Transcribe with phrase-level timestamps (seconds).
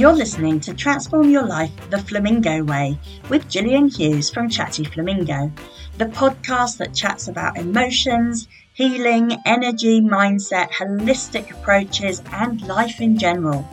[0.00, 2.98] You're listening to Transform Your Life the Flamingo Way
[3.28, 5.52] with Gillian Hughes from Chatty Flamingo,
[5.98, 13.68] the podcast that chats about emotions, healing, energy, mindset, holistic approaches, and life in general.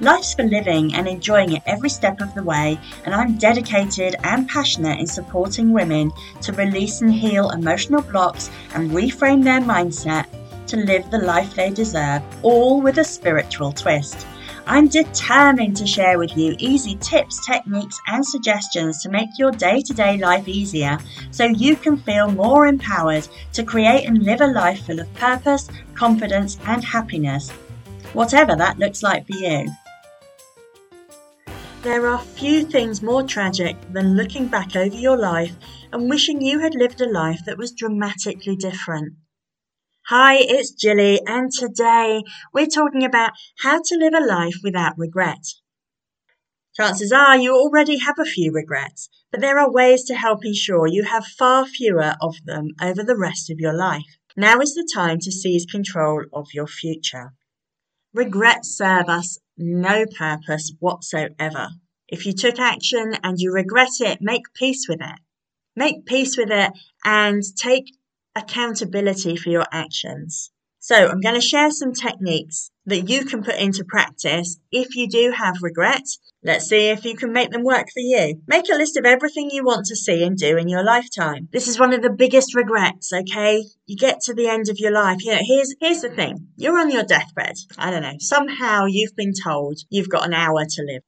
[0.00, 4.48] Life's for living and enjoying it every step of the way, and I'm dedicated and
[4.48, 6.10] passionate in supporting women
[6.42, 10.26] to release and heal emotional blocks and reframe their mindset
[10.66, 14.26] to live the life they deserve, all with a spiritual twist.
[14.70, 19.80] I'm determined to share with you easy tips, techniques, and suggestions to make your day
[19.80, 20.98] to day life easier
[21.30, 25.70] so you can feel more empowered to create and live a life full of purpose,
[25.94, 27.48] confidence, and happiness,
[28.12, 29.68] whatever that looks like for you.
[31.80, 35.56] There are few things more tragic than looking back over your life
[35.94, 39.14] and wishing you had lived a life that was dramatically different.
[40.10, 42.22] Hi, it's Jilly, and today
[42.54, 45.44] we're talking about how to live a life without regret.
[46.74, 50.86] Chances are you already have a few regrets, but there are ways to help ensure
[50.86, 54.16] you have far fewer of them over the rest of your life.
[54.34, 57.34] Now is the time to seize control of your future.
[58.14, 61.68] Regrets serve us no purpose whatsoever.
[62.08, 65.20] If you took action and you regret it, make peace with it.
[65.76, 66.72] Make peace with it
[67.04, 67.84] and take
[68.38, 70.50] accountability for your actions.
[70.80, 75.08] So I'm going to share some techniques that you can put into practice if you
[75.08, 76.04] do have regret.
[76.42, 78.40] Let's see if you can make them work for you.
[78.46, 81.48] Make a list of everything you want to see and do in your lifetime.
[81.52, 83.64] This is one of the biggest regrets, okay?
[83.86, 85.18] You get to the end of your life.
[85.22, 86.48] You know, here's here's the thing.
[86.56, 87.56] You're on your deathbed.
[87.76, 88.16] I don't know.
[88.20, 91.02] Somehow you've been told you've got an hour to live.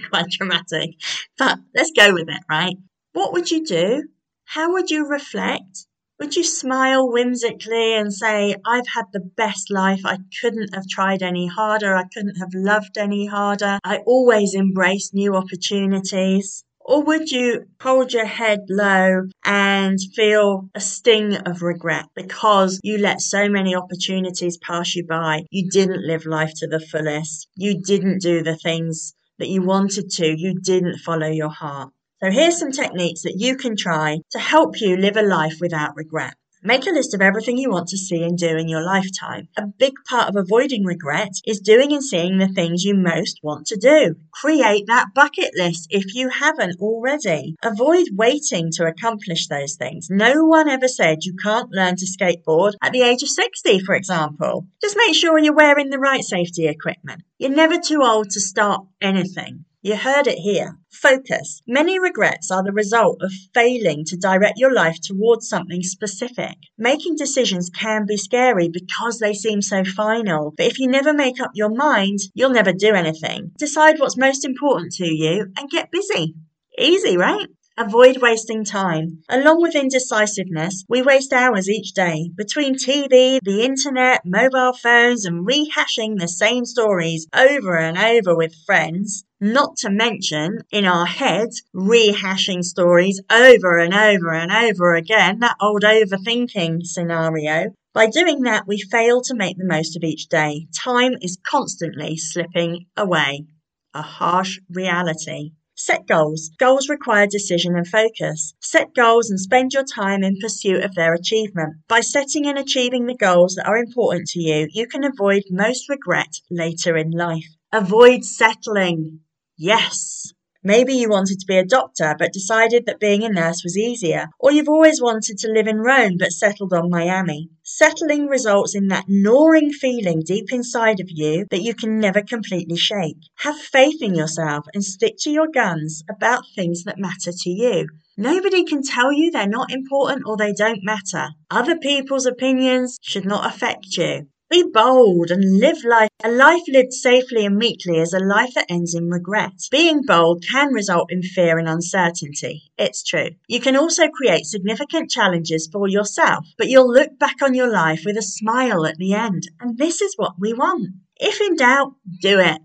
[0.10, 0.96] Quite dramatic.
[1.38, 2.76] But let's go with it, right?
[3.12, 4.08] What would you do?
[4.46, 5.86] How would you reflect?
[6.20, 10.02] Would you smile whimsically and say, I've had the best life.
[10.04, 11.96] I couldn't have tried any harder.
[11.96, 13.78] I couldn't have loved any harder.
[13.82, 16.64] I always embrace new opportunities.
[16.78, 22.98] Or would you hold your head low and feel a sting of regret because you
[22.98, 25.44] let so many opportunities pass you by?
[25.50, 27.48] You didn't live life to the fullest.
[27.56, 30.26] You didn't do the things that you wanted to.
[30.26, 31.93] You didn't follow your heart.
[32.22, 35.96] So here's some techniques that you can try to help you live a life without
[35.96, 36.34] regret.
[36.66, 39.48] Make a list of everything you want to see and do in your lifetime.
[39.58, 43.66] A big part of avoiding regret is doing and seeing the things you most want
[43.66, 44.14] to do.
[44.32, 47.56] Create that bucket list if you haven't already.
[47.62, 50.08] Avoid waiting to accomplish those things.
[50.08, 53.94] No one ever said you can't learn to skateboard at the age of 60, for
[53.94, 54.66] example.
[54.80, 57.24] Just make sure you're wearing the right safety equipment.
[57.38, 59.66] You're never too old to start anything.
[59.84, 60.78] You heard it here.
[60.90, 61.60] Focus.
[61.66, 66.54] Many regrets are the result of failing to direct your life towards something specific.
[66.78, 70.54] Making decisions can be scary because they seem so final.
[70.56, 73.50] But if you never make up your mind, you'll never do anything.
[73.58, 76.34] Decide what's most important to you and get busy.
[76.78, 77.48] Easy, right?
[77.76, 79.24] Avoid wasting time.
[79.28, 85.44] Along with indecisiveness, we waste hours each day between TV, the internet, mobile phones, and
[85.44, 89.24] rehashing the same stories over and over with friends.
[89.40, 95.56] Not to mention, in our heads, rehashing stories over and over and over again, that
[95.60, 97.74] old overthinking scenario.
[97.92, 100.68] By doing that, we fail to make the most of each day.
[100.78, 103.46] Time is constantly slipping away.
[103.94, 105.54] A harsh reality.
[105.76, 106.50] Set goals.
[106.58, 108.54] Goals require decision and focus.
[108.60, 111.76] Set goals and spend your time in pursuit of their achievement.
[111.88, 115.88] By setting and achieving the goals that are important to you, you can avoid most
[115.88, 117.46] regret later in life.
[117.72, 119.20] Avoid settling.
[119.56, 120.32] Yes.
[120.66, 124.28] Maybe you wanted to be a doctor but decided that being a nurse was easier,
[124.40, 127.50] or you've always wanted to live in Rome but settled on Miami.
[127.62, 132.76] Settling results in that gnawing feeling deep inside of you that you can never completely
[132.76, 133.18] shake.
[133.40, 137.86] Have faith in yourself and stick to your guns about things that matter to you.
[138.16, 141.28] Nobody can tell you they're not important or they don't matter.
[141.50, 144.28] Other people's opinions should not affect you.
[144.54, 146.10] Be bold and live life.
[146.22, 149.50] A life lived safely and meekly is a life that ends in regret.
[149.68, 152.62] Being bold can result in fear and uncertainty.
[152.78, 153.30] It's true.
[153.48, 158.02] You can also create significant challenges for yourself, but you'll look back on your life
[158.06, 159.42] with a smile at the end.
[159.58, 160.86] And this is what we want.
[161.16, 162.60] If in doubt, do it.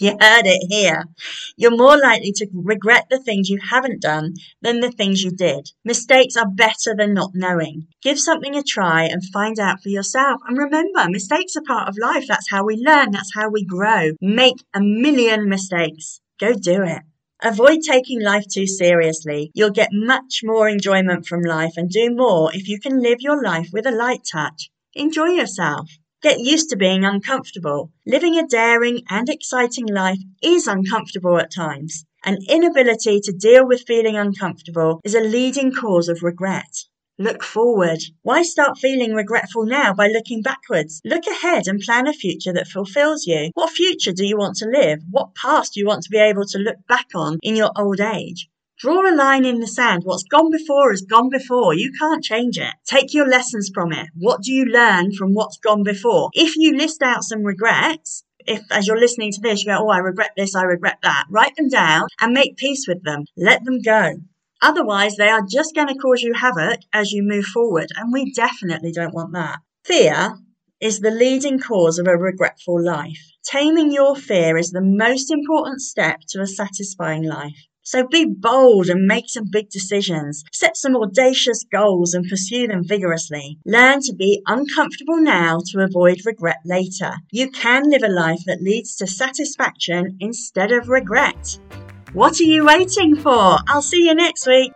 [0.00, 1.06] You heard it here.
[1.56, 5.72] You're more likely to regret the things you haven't done than the things you did.
[5.84, 7.88] Mistakes are better than not knowing.
[8.00, 10.40] Give something a try and find out for yourself.
[10.46, 12.26] And remember, mistakes are part of life.
[12.28, 13.10] That's how we learn.
[13.10, 14.12] That's how we grow.
[14.20, 16.20] Make a million mistakes.
[16.38, 17.02] Go do it.
[17.42, 19.50] Avoid taking life too seriously.
[19.54, 23.42] You'll get much more enjoyment from life and do more if you can live your
[23.42, 24.70] life with a light touch.
[24.94, 25.88] Enjoy yourself.
[26.20, 27.92] Get used to being uncomfortable.
[28.04, 32.04] Living a daring and exciting life is uncomfortable at times.
[32.24, 36.86] An inability to deal with feeling uncomfortable is a leading cause of regret.
[37.20, 38.00] Look forward.
[38.22, 41.00] Why start feeling regretful now by looking backwards?
[41.04, 43.52] Look ahead and plan a future that fulfills you.
[43.54, 44.98] What future do you want to live?
[45.08, 48.00] What past do you want to be able to look back on in your old
[48.00, 48.48] age?
[48.78, 50.04] Draw a line in the sand.
[50.04, 51.74] What's gone before is gone before.
[51.74, 52.74] You can't change it.
[52.86, 54.06] Take your lessons from it.
[54.14, 56.30] What do you learn from what's gone before?
[56.32, 59.88] If you list out some regrets, if as you're listening to this, you go, Oh,
[59.88, 63.24] I regret this, I regret that, write them down and make peace with them.
[63.36, 64.12] Let them go.
[64.62, 68.32] Otherwise, they are just going to cause you havoc as you move forward, and we
[68.32, 69.58] definitely don't want that.
[69.84, 70.38] Fear
[70.80, 73.32] is the leading cause of a regretful life.
[73.44, 77.67] Taming your fear is the most important step to a satisfying life.
[77.88, 80.44] So be bold and make some big decisions.
[80.52, 83.58] Set some audacious goals and pursue them vigorously.
[83.64, 87.12] Learn to be uncomfortable now to avoid regret later.
[87.30, 91.58] You can live a life that leads to satisfaction instead of regret.
[92.12, 93.56] What are you waiting for?
[93.66, 94.70] I'll see you next week.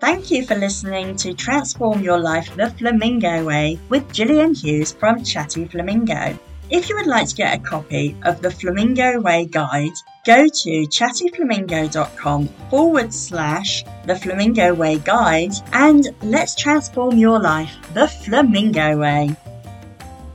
[0.00, 5.24] Thank you for listening to Transform Your Life the Flamingo Way with Gillian Hughes from
[5.24, 6.38] Chatty Flamingo.
[6.72, 9.92] If you would like to get a copy of the Flamingo Way Guide,
[10.24, 18.08] go to chattyflamingo.com forward slash the Flamingo Way Guide and let's transform your life the
[18.08, 19.36] Flamingo Way.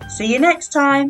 [0.10, 1.10] See you next time.